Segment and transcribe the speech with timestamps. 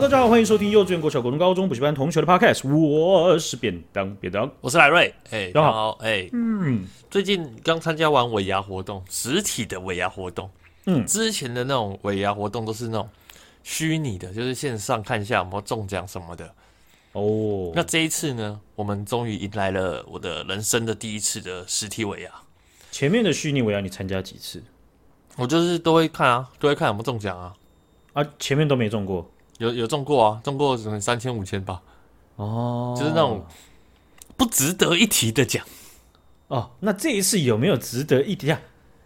[0.00, 2.66] 好，大家好，欢迎收听幼稚园、国小、国中、高中补习班同学的 Podcast。
[2.66, 5.14] 我是便当便当，我是莱瑞。
[5.28, 5.90] 哎，大家好。
[6.00, 10.50] 哎，嗯，最近刚参加完尾牙活动，实体的尾牙活动。
[10.86, 13.06] 嗯，之前的那种尾牙活动都是那种
[13.62, 16.50] 虚拟的，就是线上看一下有没有中奖什么的。
[17.12, 22.30] 哦，那这一次呢，我们终于迎来了我的人生的第一次的实体尾牙。
[22.90, 24.62] 前面的虚拟尾牙你参加几次？
[25.36, 27.54] 我就是都会看啊，都会看有没有中奖啊。
[28.14, 29.30] 啊，前面都没中过。
[29.60, 31.82] 有有中过啊，中过什么三千五千吧，
[32.36, 33.44] 哦，就是那种
[34.34, 35.62] 不值得一提的奖
[36.48, 36.70] 哦。
[36.80, 38.58] 那这一次有没有值得一提啊？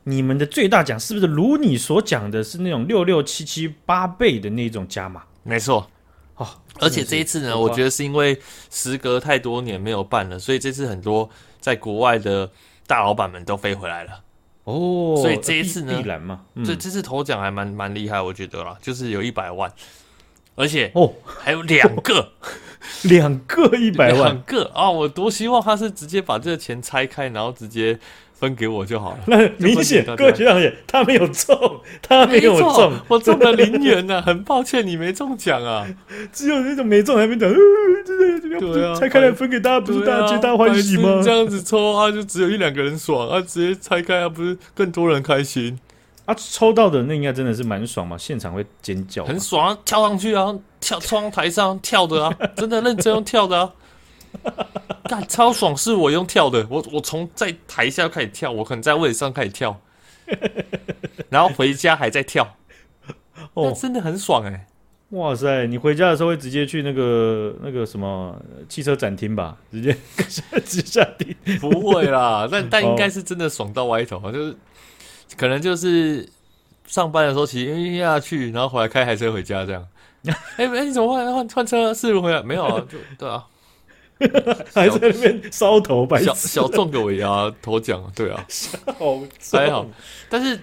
[0.05, 5.25] 你们的最大奖是不是如你所讲的，是那种六六七七八倍的那种加码？
[5.43, 5.91] 没错，
[6.37, 6.47] 哦，
[6.79, 11.29] 而且这一次呢，我觉得是因为时隔太多年没有办了，所以这次很多
[11.61, 12.49] 在国外的
[12.87, 14.21] 大老板们都飞回来了。
[14.63, 19.69] 哦，所以这一次呢，必然嘛，嗯、所以这次头奖还蛮蛮厉害，我觉得啦，就是有一百万。
[20.57, 22.33] 而且哦，还有两个，
[23.05, 24.91] 两个一百万，两个啊！
[24.91, 27.99] 我多希望他是直接把这个钱拆开，然后直接
[28.33, 29.19] 分给我就好了。
[29.27, 34.23] 那明显，各位学长也，他没有中，他没有中，我中了零元呢。
[34.27, 35.87] 很抱歉，你没中奖啊，
[36.33, 41.21] 只有那种没中还没讲，对啊，拆开来分给大家，不是大家皆大欢喜吗？
[41.23, 45.79] 这样子抽啊，就只有一两个人爽啊，直接拆开啊，不是更多人开心？
[46.27, 53.73] 啊，抽到的那应该真的是蛮爽嘛，现场会尖叫，很爽啊，跳上去啊，跳窗台上跳的啊， 真的认真用跳的啊，
[55.05, 59.79] 干超爽，是我用跳的，我我从在台下开始跳，我可能在位置上开始跳，
[61.29, 62.57] 然后回家还在跳，
[63.53, 64.67] 哦，真的很爽哎、欸，
[65.11, 68.35] 哇塞，你回家的时候会直接去那个那个什么
[68.67, 69.95] 汽车展厅吧，直接
[70.65, 74.57] 直下地，不会啦，但但应该是真的爽到歪头，就是。
[75.37, 76.29] 可能就是
[76.87, 79.87] 上班的时候骑下去，然后回来开台车回家这样。
[80.57, 82.43] 哎、欸、哎，你怎么换换换车四轮回来？
[82.43, 83.47] 没有啊， 就对啊，
[84.73, 88.47] 还在那边烧头白小小中个尾牙头奖，对啊，
[88.99, 89.21] 好
[89.53, 89.87] 还好。
[90.31, 90.59] 但是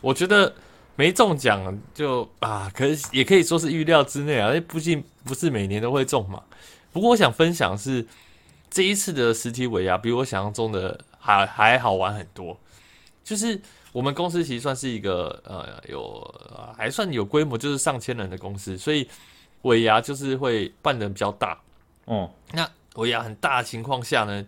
[0.00, 0.54] 我觉得
[0.96, 6.42] 没中奖就啊，可是也可以说是预料之内啊，因为毕竟不是每年都会中嘛。
[6.90, 8.06] 不过我想分享是
[8.70, 12.58] 这一次的实体尾牙比我想象中的还还好玩很多，
[13.22, 13.60] 就是。
[13.92, 16.34] 我们公司其实算是一个呃有
[16.74, 19.06] 还算有规模，就是上千人的公司，所以
[19.62, 21.60] 尾牙就是会办的比较大。
[22.06, 24.44] 哦，那尾牙很大的情况下呢，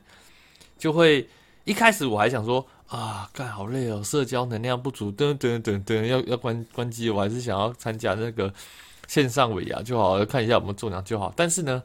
[0.79, 1.29] 就会
[1.65, 8.51] 一开始我还想说啊，干好累哦，社交能量不足，等等等等，要要关关机，我还是想要参加那个
[9.07, 11.31] 线上尾牙就好，看一下有没有中奖就好。
[11.37, 11.83] 但是呢，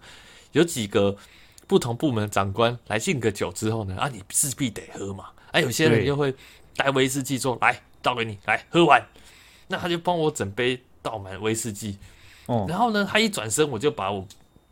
[0.54, 1.14] 有几个
[1.68, 6.34] 不同部门的长官来敬个酒之后呢，啊，你势必得喝嘛，啊，有些人又会。
[6.80, 9.06] 带威士忌说，来倒给你，来喝完，
[9.68, 11.98] 那他就帮我整杯倒满威士忌，
[12.46, 14.26] 哦，然后呢，他一转身，我就把我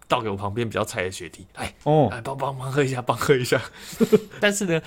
[0.07, 3.61] 倒给我旁边比较菜的学弟，来，哦，来帮帮忙喝一下，帮喝一下。
[4.39, 4.81] 但是呢，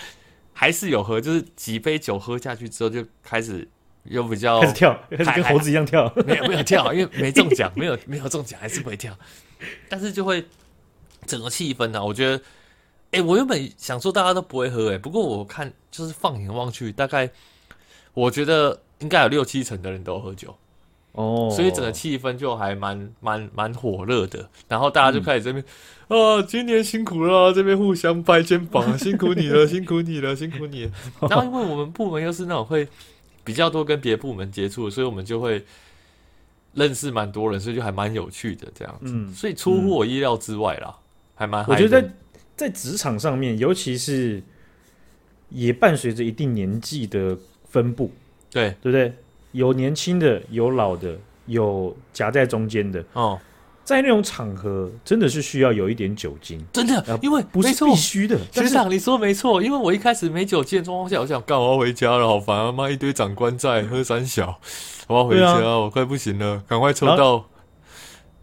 [0.54, 3.68] 还是有喝，就是几杯酒喝下去之后，就开始
[4.04, 9.14] 又比较开始跳，开始跟猴子一样跳， 没有没有跳， 因为没中奖，没有没有中奖，还是不会跳，
[9.90, 10.46] 但是就会
[11.26, 12.42] 整个气氛呢、啊，我觉得。
[13.12, 17.28] 哎、欸，我原本想说大家都不会喝，哎，不过我看就是放眼望去，大概
[18.14, 20.54] 我觉得应该有六七成的人都喝酒，
[21.12, 24.48] 哦，所以整个气氛就还蛮蛮蛮火热的。
[24.68, 25.64] 然后大家就开始这边、
[26.06, 30.92] 嗯、啊，今年辛苦了，这边互相拍肩膀，辛苦你了，辛苦你了，辛苦你了。
[31.22, 32.86] 然后因为我们部门又是那种会
[33.42, 35.64] 比较多跟别部门接触，所以我们就会
[36.74, 39.06] 认识蛮多人，所以就还蛮有趣的这样子。
[39.06, 41.02] 嗯，所以出乎我意料之外啦，嗯、
[41.34, 41.66] 还蛮。
[41.66, 42.08] 我觉得。
[42.60, 44.42] 在职场上面，尤其是
[45.48, 47.34] 也伴随着一定年纪的
[47.70, 48.12] 分布，
[48.50, 49.14] 对对不对？
[49.52, 51.16] 有年轻的，有老的，
[51.46, 53.02] 有夹在中间的。
[53.14, 53.40] 哦，
[53.82, 58.38] 在那种场合，真的是需要有一点酒精，真的，因为不是必须的。
[58.52, 62.70] 学长，你说没错，因为我一开始没酒精的状况下，我想干，我要回家了，好烦啊！
[62.70, 64.60] 妈，一堆长官在喝三小，
[65.08, 67.46] 我要回家，啊、我快不行了，赶快抽到。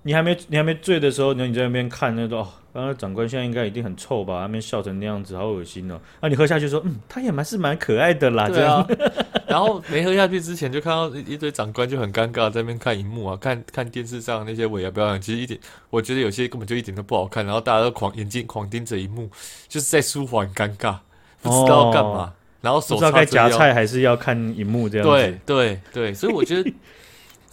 [0.08, 4.40] 你还没你还没醉的时候，然后你在那边看那个，哦，刚刚长官现在应该一定很臭吧？
[4.40, 6.00] 那边笑成那样子，好恶心哦！
[6.22, 8.78] 啊，你喝下去说，嗯，他也蛮是蛮可爱的啦，这样。
[8.78, 8.88] 啊、
[9.50, 15.60] 然后没喝下去之前，就看到一堆长官就很尴尬，在那边看荧幕啊，看看电视上那些尾牙表演，其实一点，
[15.90, 17.46] 我觉得有些根本就一点都不好看。
[17.46, 19.30] 然后大家都狂眼睛狂盯着荧幕，
[19.68, 20.96] 就是在舒缓尴尬，
[21.42, 22.12] 不知道干嘛。
[22.12, 25.12] 哦、然后手不知道该夹菜还是要看荧幕这样子。
[25.12, 26.74] 对对对，所以我觉得。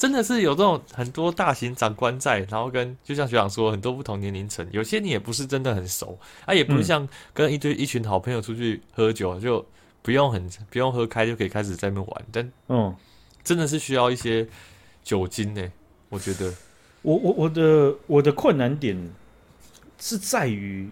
[0.04, 9.64] 真的是有这种很多大型长官在，然后跟就像学长说，很多不同年龄层，有些你也不是真的很熟，啊，也不是像跟一堆一群好朋友出去喝酒，就
[10.02, 12.94] 不用很不用喝开就可以开始在那边玩，但嗯，
[13.42, 14.46] 真的是需要一些
[15.02, 15.72] 酒精呢，
[16.10, 16.52] 我觉得。
[17.00, 19.10] 我我我的我的困难点
[19.98, 20.90] 是在于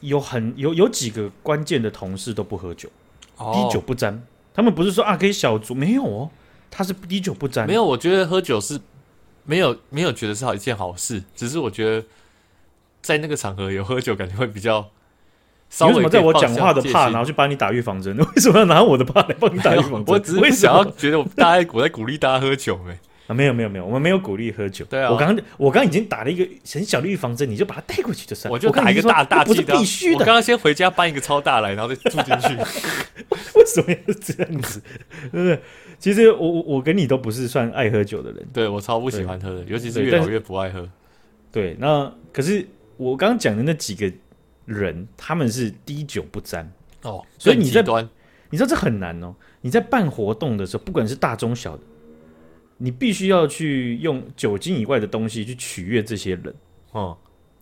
[0.00, 2.90] 有很有有几个关键的同事都不喝酒，
[3.38, 4.22] 哦滴酒不沾。
[4.52, 6.30] 他们不是说啊可以小酌，没有哦，
[6.70, 7.66] 他是滴酒不沾。
[7.66, 8.80] 没有，我觉得喝酒是
[9.44, 12.06] 没有没有觉得是好一件好事，只是我觉得
[13.00, 14.88] 在那个场合有喝酒，感觉会比较。
[15.80, 18.16] 你为什么在我讲话的怕，然后去帮你打预防针？
[18.16, 20.04] 为什么要拿我的怕来帮你打预防针？
[20.06, 22.98] 我只是想要觉得我大家我在鼓励大家喝酒没？
[23.28, 24.84] 啊，没有没有没有，我们没有鼓励喝酒。
[24.86, 28.50] 对啊，我刚刚我刚刚已经打了一个很小的预防针，你就把它带过去就算。
[28.50, 30.14] 我就打一个大大不是必须的。
[30.14, 32.56] 我刚刚先回家搬一个超大来，然后再住进去。
[33.54, 34.82] 为什么要这样子？
[35.30, 35.60] 对不对？
[36.00, 38.44] 其实我我我跟你都不是算爱喝酒的人。
[38.52, 40.88] 对，我超不喜欢喝的，尤其是越老越不爱喝。
[41.52, 42.66] 对，那可是
[42.96, 44.12] 我刚刚讲的那几个。
[44.68, 46.70] 人他们是滴酒不沾
[47.00, 47.82] 哦，所以你在
[48.50, 49.34] 你知道这很难哦。
[49.62, 51.82] 你在办活动的时候，不管是大中小的，
[52.78, 56.54] 你必须要去用酒精以外的东西去取悦这些人
[56.92, 57.16] 哦。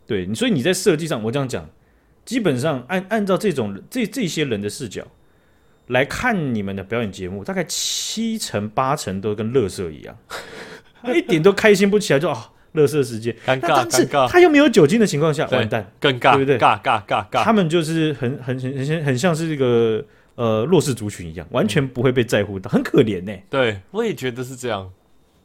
[0.07, 1.69] 对，所以你在设计上，我这样讲，
[2.25, 5.05] 基本上按按照这种这这些人的视角
[5.89, 10.17] 来看你们的表演节目，大概七成八成都跟乐色一样，
[11.13, 12.53] 一点都开心不起来，就啊。
[12.73, 14.29] 乐色时间，尴尬，尴尬。
[14.29, 16.59] 他又没有酒精的情况下，完蛋，更尬，对不对？
[16.59, 17.43] 尬尬尬尬。
[17.43, 20.05] 他们就是很很很很很像是这个
[20.35, 23.33] 呃弱势族群一样，完全不会被在乎到，很可怜呢。
[23.49, 24.93] 对，我也觉得是这样。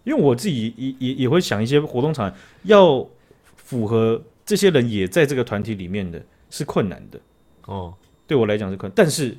[0.04, 2.34] 因为我自己也也也会想一些活动场
[2.64, 3.08] 要
[3.56, 7.20] 符合这些人也在这个团体里面的是困难的
[7.66, 7.94] 哦。
[8.28, 9.38] 对我来讲是困难，但是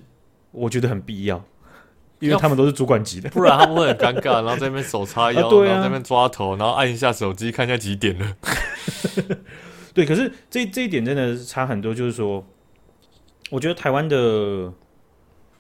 [0.50, 1.43] 我觉得很必要。
[2.20, 8.37] 因为他们都是主管级的，不然他们会很尴尬，然后在那边手叉腰， 啊啊、然后在那边抓头，然后按一下手机看一下几点了。
[9.93, 11.93] 对，可是这这一点真的差很多。
[11.93, 12.47] 就是说，
[13.50, 14.73] 我觉得台湾的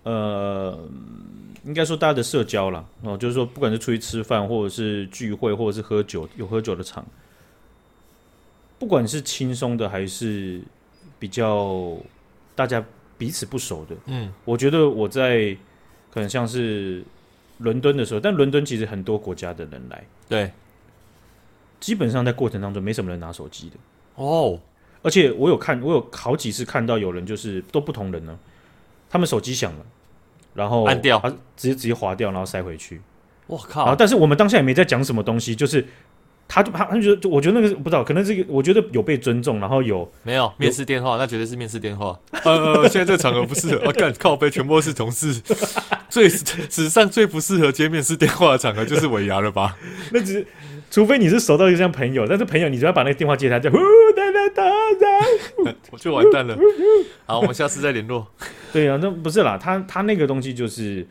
[0.04, 0.88] 呃，
[1.64, 7.04] 应该说大家的社交啦，哦，就是说，不管是出去吃饭，或者是聚会，或者是喝酒，有喝酒的场，
[8.78, 10.60] 不管是轻松的还是
[11.18, 11.96] 比较
[12.54, 12.84] 大家
[13.16, 15.56] 彼此不熟的，嗯，我觉得我在。
[16.14, 17.02] 可能像是
[17.56, 20.52] 伦敦的时候，但伦敦其实很多国家的人来，对，
[21.80, 23.76] 基本上在过程当中没什么人拿手机的
[24.16, 24.60] 哦。
[25.00, 28.38] 而且我有看，我有好几次看到有人就是都不同人呢，
[29.08, 29.86] 他们手机响了，
[30.54, 33.00] 然后按掉，他直接直接划掉，然后塞回去。
[33.46, 33.82] 我靠！
[33.82, 35.86] 然后但是我们当下也没在讲什么东西，就是。
[36.48, 41.16] 他就他他觉得，我觉得那个不知道，可能这个我觉得有被尊重，然后有没有面试电话？
[41.16, 42.18] 那绝对是面试电话。
[42.44, 45.32] 呃，现在这个场合不适合，我干靠背，全部都是同事，
[46.10, 49.78] 最史上最不适合接面试电话的场合就是尾牙了吧？
[50.12, 50.46] 那只
[50.90, 53.78] 除非你是熟到一个像朋友，但是朋友你只要把那个电话接他，就呜
[54.14, 54.62] 哒哒哒
[55.00, 55.06] 哒，
[55.90, 56.56] 我就完蛋了。
[57.26, 58.26] 好，我们下次再联络。
[58.72, 61.06] 对啊，那不是啦，他他那个东西就是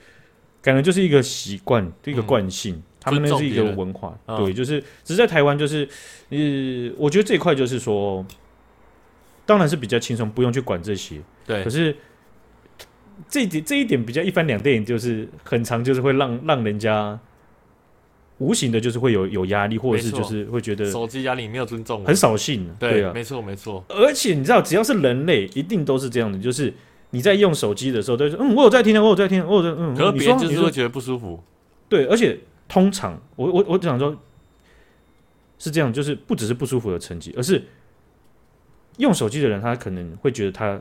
[0.62, 2.75] 感觉就是一个习惯，一个惯性。
[2.75, 5.89] 嗯他们那是一个文化，对，就是只是在台湾，就是
[6.30, 6.38] 呃，
[7.00, 8.24] 我觉得这一块就是说，
[9.44, 11.19] 当然是比较轻松，不用去管这些。
[11.44, 11.95] 对，可是
[13.27, 17.19] 这一点这一点比较一翻两瞪眼，就是很长，就是会让让人家
[18.42, 22.69] 无形的，就是会有有压力，或者是就是会觉得手机压力没有尊重，很扫兴。
[22.80, 23.83] 对啊，没错没错。
[23.88, 26.74] 而且你知道，只要是人类，一定都是这样的，就是
[27.12, 29.95] 你在用手机的时候，都说嗯，我有在听啊，我有在听，我有在嗯。
[29.95, 31.42] 可是别人就是会觉得不舒服。
[31.88, 32.40] 对，而且。
[32.71, 34.16] 通常，我我我想说，
[35.60, 37.62] 是这样，就是不只是不舒服的成绩，而是
[38.95, 40.80] 用手机的人，他可能会觉得他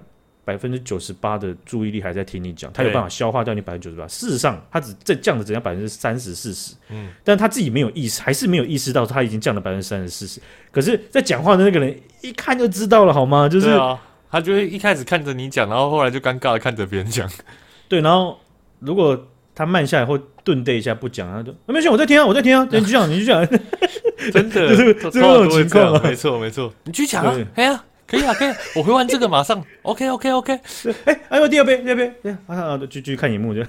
[0.51, 4.09] 百分之九十八的注意力还在听你讲，他有办法消化掉你百分之九十八。
[4.09, 10.41] 事实上，他只在降的只要百分之三十四十，嗯，但他自己没有意识，还是没有意识到他已经降了百分之三十四十。
[10.73, 13.49] 可是，在讲话的那个人一看就知道了，好吗？
[13.49, 13.97] 就是啊，
[14.29, 17.31] 他就会一开始看着你讲，然后后来就尴尬的看着别人讲，
[17.89, 18.37] 对，然后
[18.81, 19.27] 如果。
[19.53, 23.47] 他慢下来或顿对一下不讲，他就没事，我在听啊，我在听啊，你去讲，你去讲，
[24.33, 30.61] 真的 就是这种情况啊，没错没错，你去讲啊，哎呀啊，可以啊，可以，我回完这个马上，OK OK OK，
[31.05, 32.13] 哎，还有第二杯，第二杯，
[32.47, 33.63] 啊啊，继续看荧幕就，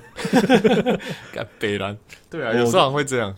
[1.31, 1.95] 干北兰，
[2.29, 3.35] 对啊，有时候会这样，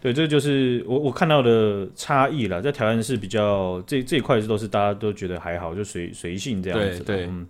[0.00, 7.46] 对，这就是我我看到的差异了，在台湾是比较这这一块是都是大家都觉得还好，就随随性这样子，对，嗯，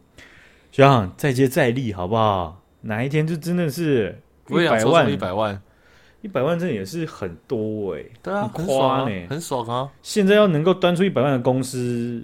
[0.71, 2.63] 行，再接再厉，好不好？
[2.83, 4.21] 哪一天就真的是。
[4.47, 5.63] 一百万，一百万，
[6.21, 9.89] 一百万，这也是很多哎、欸，对啊，很夸呢，很爽啊！
[10.03, 12.23] 现在要能够端出一百万的公司，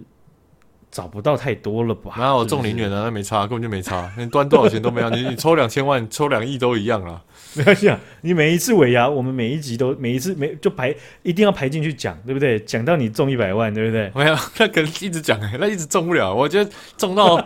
[0.91, 2.15] 找不到太多了吧？
[2.19, 3.03] 哪有中零元啊？
[3.05, 4.11] 那没差，根本就没差。
[4.19, 7.23] 你端多少钱都没有，你你抽两千万，抽两亿都一样啦。
[7.55, 12.59] 没关系啊，你每一次尾牙，我们每一集都每一次每就排一定要排进去讲，对不对？
[12.61, 14.11] 讲到你中一百万，对不对？
[14.15, 16.35] 没有，那可能一直讲哎，那一直中不了。
[16.35, 17.45] 我觉得中到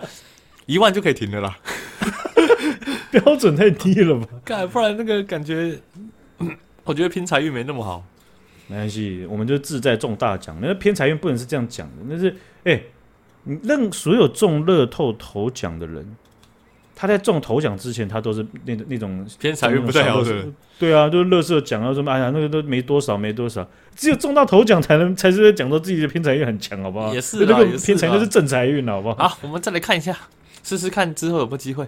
[0.66, 1.58] 一万就可以停了啦。
[3.10, 4.26] 标准太低了吧？
[4.44, 5.78] 干，不然那个感觉，
[6.82, 8.04] 我觉得拼财运没那么好。
[8.66, 10.56] 没关系，我们就志在中大奖。
[10.60, 12.30] 那偏财运不能是这样讲的，那是
[12.64, 12.84] 哎、欸，
[13.44, 16.16] 你任所有中乐透头奖的人。
[16.96, 20.46] 他在中头奖之前，他都是那那种偏财运不太好的，
[20.78, 27.12] 对啊，就是乐色奖啊什么，哎呀，那个都没多少，没多少，只有中到头奖才能才是在讲到自己的偏财运很强，好不好？
[27.12, 29.26] 也是，那个偏财运是正财运，好不好？
[29.28, 30.16] 好，我们再来看一下，
[30.62, 31.84] 试试看之后有没有机会。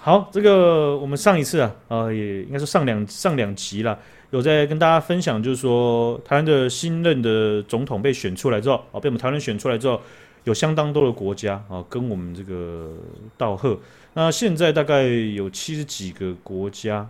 [0.00, 3.98] 好，这个我们上一次啊，呃，也应该是上两上两集了，
[4.30, 10.00] 有在跟大家分享，就是说台湾的新任的总统被选出来之后，哦，被我们台湾人选出来之后，
[10.44, 12.92] 有相当多的国家啊，跟我们这个
[13.36, 13.78] 道贺。
[14.12, 17.08] 那现在大概有七十几个国家，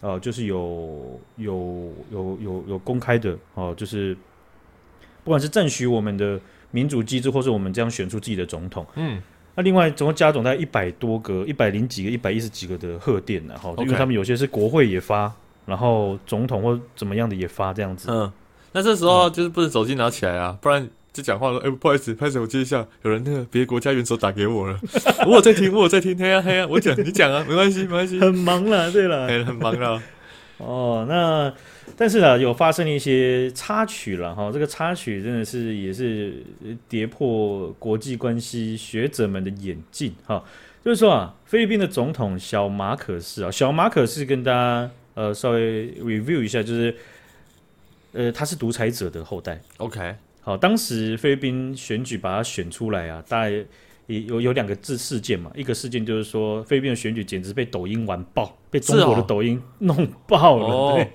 [0.00, 4.16] 啊，就是有有有有有公开的啊，就是
[5.24, 6.38] 不管是赞许我们的
[6.70, 9.20] 民主机制，或是我们这样选出自己的总统，嗯，
[9.54, 15.32] 那另外总共加总大概一百多个、一百零几个、一百一十几个的贺电呢，哈，因为他们有些是国会也发，
[15.64, 18.30] 然后总统或怎么样的也发这样子，嗯，
[18.72, 20.88] 那这时候就是不能手机拿起来啊，不然。
[21.16, 22.86] 就讲话说，哎、欸，不好意思，拍手，我接一下。
[23.02, 24.78] 有人那个别的国家元首打给我了，
[25.26, 28.20] 我有在听，我有在听，嘿呀嘿呀，我讲，你讲啊，没关系，没关系。
[28.20, 30.02] 很忙了，对了， 很忙了。
[30.58, 31.50] 哦，那
[31.96, 34.50] 但是啊，有发生一些插曲了哈。
[34.52, 36.42] 这个插曲真的是也是
[36.86, 40.44] 跌破国际关系学者们的眼镜哈。
[40.84, 46.94] 就是说啊，菲律宾的总统小马可是啊，小马可是跟大家呃稍微 review 一下，就是
[48.12, 49.60] 呃他是独裁者的后代。
[49.78, 50.14] OK。
[50.46, 53.50] 好，当时菲律宾选举把他选出来啊，大概
[54.06, 55.50] 也有有两个事事件嘛。
[55.56, 60.66] 一个事件就是说，菲律宾的选举简直被抖音玩爆，被中国的抖音弄爆了。
[60.66, 61.10] 哦对，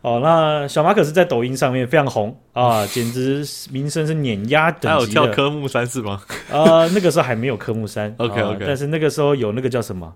[0.00, 5.20] 哦，那小马可是在抖音上面非常红啊，简直名声是碾压等级的。
[5.20, 6.20] 还有跳科目三是吗？
[6.50, 8.12] 啊，那个时候还没有科目三。
[8.18, 10.12] OK OK，但是那个时候有那个叫什么？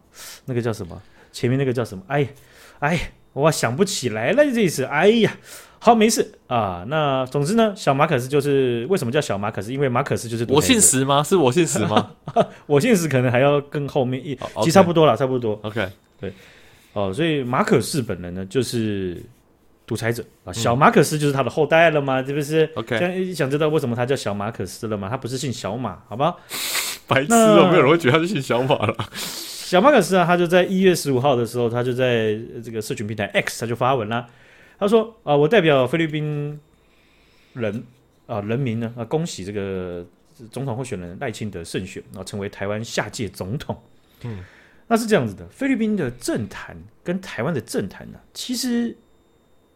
[0.47, 1.01] 那个叫什么？
[1.31, 2.03] 前面那个叫什么？
[2.09, 2.27] 哎
[2.81, 4.83] 哎，我想不起来了，这次。
[4.83, 5.37] 哎呀。
[5.81, 6.85] 好，没事啊。
[6.89, 9.73] 那总之呢，小马可斯就是为什么叫小马可斯？
[9.73, 11.23] 因为马可斯就是我姓石吗？
[11.23, 12.11] 是我姓石吗？
[12.67, 14.65] 我姓石可能还要更后面一，oh.
[14.65, 15.59] 其实差不多了，差不多。
[15.63, 15.89] OK，
[16.21, 16.33] 对，
[16.93, 19.23] 哦，所以马可仕本人呢就是
[19.87, 25.09] 独裁者啊，小马可斯就是他的后代了嘛，是不是？OK，想想知道为什么他叫小马可斯了吗？
[25.09, 26.35] 他不是姓小马，好吧？
[27.07, 28.95] 白痴哦，没有人会觉得他是姓小马了。
[29.15, 34.27] 小马可斯啊，他就在一月十五号的时候，他就在这个社群平台 X，他就发文了。
[34.79, 36.59] 他说：“啊，我代表菲律宾
[37.55, 37.83] 人
[38.27, 40.07] 啊，人民呢啊，恭喜这个
[40.53, 43.77] 总统候选人赖清德胜选，然后成为台湾下届总统。
[44.23, 44.39] 嗯，
[44.87, 48.97] 那是这样子的，菲律宾的政坛跟台湾的政坛呢，其实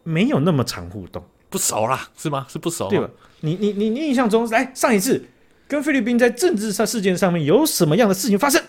[0.03, 2.45] 没有那么常互动，不熟啦，是吗？
[2.49, 3.09] 是不熟，对吧？
[3.41, 5.25] 你你你你印象中，来上一次
[5.67, 8.63] 跟菲律宾在政治上事件上面有什么样的事情发生？”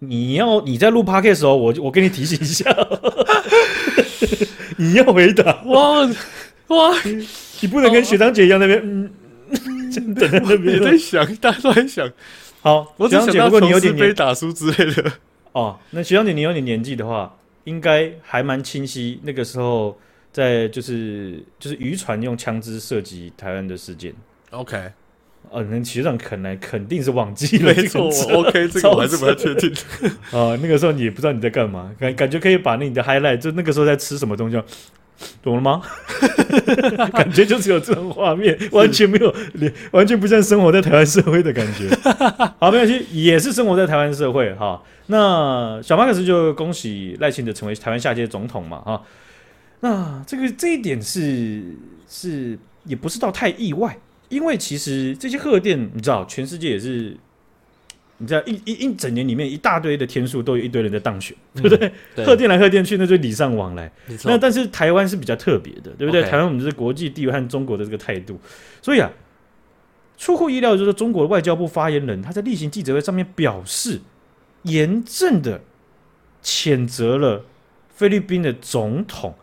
[0.00, 2.64] 你要你在录 podcast 的时候，我我给你提醒一下，
[4.76, 6.00] 你要回答哇
[6.68, 6.94] 哇，
[7.60, 9.10] 你不能跟学长姐一样那边嗯，
[9.92, 12.10] 真的那边也在想，大家都在想。
[12.62, 15.12] 好，学长姐，如果你有点被打输之类的
[15.52, 19.20] 哦，那学长姐你有点年纪的话，应该还蛮清晰。
[19.22, 19.98] 那个时候
[20.32, 24.14] 在就是就是渔船用枪支射击台湾的事件。
[24.50, 24.90] OK。
[25.50, 29.68] 呃，那学长可能肯定是忘记了，没错，OK，这个我还是不太确定。
[30.30, 34.62] 啊， 那个时候你也不知道你在干嘛，感感觉可以把那你的 highlight，就那个时候在吃什么东西，
[35.42, 35.82] 懂了吗？
[37.12, 39.34] 感觉就只有这种画面，完全没有，
[39.90, 41.88] 完全不像生活在台湾社会的感觉。
[42.60, 44.80] 好，没关系，也是生活在台湾社会哈。
[45.06, 49.02] 那小马克思就恭喜赖清德成为台湾下届总统嘛哈。
[49.80, 51.60] 那这个这一点是
[52.08, 53.98] 是也不是到太意外。
[54.30, 57.14] 因为其实这些贺电，你知道，全世界也是，
[58.18, 62.24] 你知道一一一整年里面一大堆的天数都有一堆人在当选，嗯、对不对？
[62.24, 63.90] 贺电来贺电去，那就礼尚往来。
[64.24, 68.40] 那但是台湾是比较特别的，对不对台湾我们是国际地位和中国的这个态度，
[68.80, 69.10] 所以啊，
[70.16, 74.00] 出乎意料就是中国的外交部发言人他在例行记者会上面表示，
[74.62, 75.60] 严正的
[76.42, 77.44] 谴责了
[77.92, 79.34] 菲律宾的总统。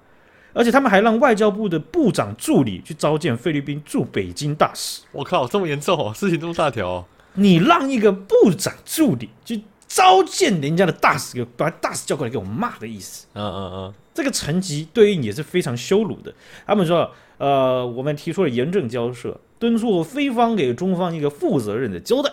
[0.57, 5.03] 而且他们还让外交部的部长助理去召见菲律宾驻北京大使。
[5.11, 7.05] 我靠，这么严重哦，事情这么大条哦！
[7.35, 13.27] 你让一个部长助理去召见人家的大使，给把大使叫过来给我骂的意思。
[13.35, 16.33] 嗯嗯嗯，这个层级对应也是非常羞辱的。
[16.65, 22.31] 他们说，呃，我们提出了严正交涉，敦促菲方给中方一个负责任的交代。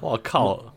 [0.00, 0.72] 我靠！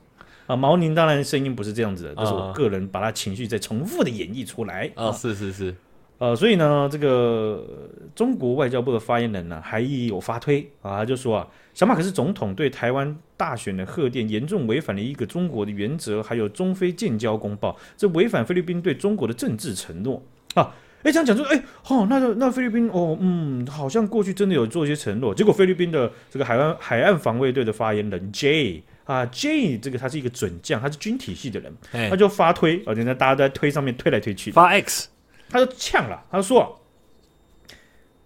[0.48, 4.92] 啊，毛宁当然声音不是这样子的，这是我个人把他情绪再重复的演绎出来。
[4.96, 5.74] 啊，是是是。
[6.20, 7.66] 呃，所以呢，这个
[8.14, 20.22] 中国外交部的发言人呢，还有发推啊，他就说啊，小马可是总统对台湾大选的贺电严重违反了一个中国的原则，还有中非建交公报，这违反菲律宾对中国的政治承诺
[20.56, 20.76] 啊！
[21.04, 31.74] 哎，这样讲说，哎，哦，那那菲律宾，哦，嗯，好像过去真的有做一些承诺，结果菲律宾的这个海湾海岸防卫队的发言人 J 啊 J 这个他是一个准将，他是军体系的人，
[32.10, 35.08] 他就发推，而且呢，大家都在推上面推来推去，发 X，
[35.50, 36.80] 他就呛了，他说，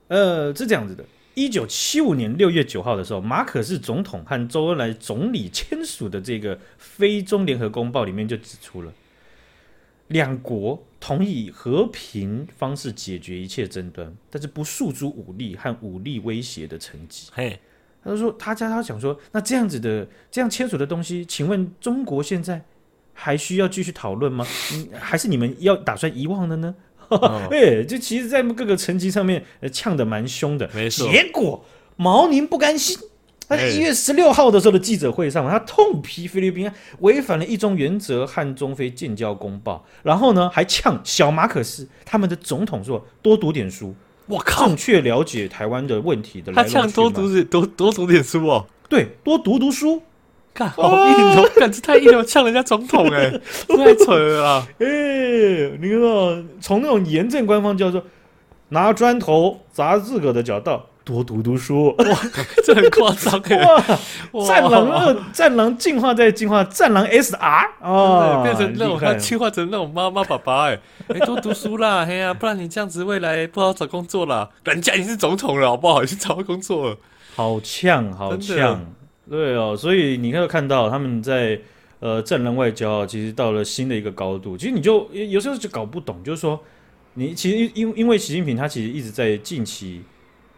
[0.10, 1.04] 呃，是这样子的。
[1.36, 8.94] 一九七五年六月九号的时候，马可是总统和周恩来总理签署的这个非中联合公报里面就指出了，
[10.10, 17.30] 两国同意以和平方式解决一切争端，但是不诉诸武力和武力威胁的成绩。
[17.34, 17.60] 嘿，
[18.04, 22.64] 他就说他家他想说，那这样子的这样签署的东西，请问中国现在
[23.12, 24.46] 还需要继续讨论吗？
[25.00, 26.76] 还是你们要打算遗忘了呢？
[27.50, 30.70] 对， 就其实，在各个层级上面，呃呛的蛮凶的。
[30.74, 31.12] 没错。
[31.12, 31.64] 结果
[31.96, 32.98] 毛宁不甘心，
[33.48, 43.94] 他在一月十六号的时候的记者会上，他痛批菲律宾违反了一中原则和中非建交公报，然后呢，还呛小马可斯他们的总统说多读点书。
[44.26, 46.82] 我靠，正确了解台湾的问题的来龙去脉。
[46.82, 48.66] 他呛多读点多多读点书哦。
[48.88, 50.02] 对，多读读书。
[50.54, 53.30] 干好硬哦， 感觉太硬了，呛人家总统哎，
[53.68, 54.68] 太扯了啊！
[54.80, 54.86] 哎，
[55.82, 58.04] 你看，从那种严正官方叫做
[58.70, 62.06] 拿砖头砸自个的脚到多读读书，哇，
[62.64, 63.58] 这很夸张哎！
[64.32, 74.50] 哇，战狼二，战狼进化再进化，战狼 SR 哦，变成那种他进化成那种妈妈爸爸哎，哎，多读书啦，嘿呀，不然你这样子未来不好找工作啦。
[74.64, 76.04] 人家已经是总统了，好不好？
[76.04, 76.98] 已经找到工作了，
[77.36, 78.86] 好呛，好呛。
[79.30, 81.60] 对哦，所以你可以看到他们在
[82.00, 84.58] 呃战狼外交其实到了新的一个高度。
[84.58, 86.62] 其实你就有时候就搞不懂，就是说
[87.14, 90.02] 你其实因因为习近平他其实一直在近期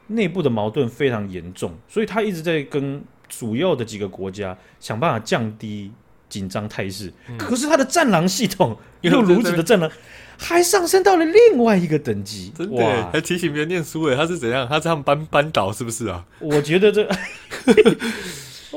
[0.07, 5.91] 内部的矛盾非常严重，所以他一直在跟主要的几个国家想办法降低
[6.27, 7.13] 紧张态势。
[7.29, 9.89] 嗯、可是他的战狼系统又如此的战狼，
[10.37, 12.51] 还上升到了另外一个等级。
[12.57, 14.67] 真的还提醒别人念书诶，他是怎样？
[14.67, 16.25] 他是他们班班导是不是啊？
[16.39, 17.07] 我觉得这。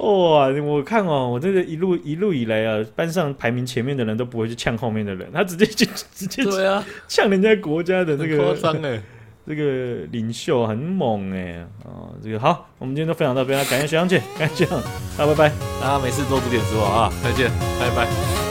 [0.01, 0.49] 哇！
[0.63, 9.03] 我看哦，我这个一路一路以来啊，班上排名前面的人都不会去呛后面的人，他直接就 直接对啊，呛人家国家的这个夸张哎，
[9.47, 12.13] 这个领袖很猛哎啊！
[12.23, 14.81] 这个好，我们今天都分享到这边了，感谢学长姐，感谢学长，
[15.17, 18.48] 大家拜拜，大家没事多读点书啊，再见，拜拜。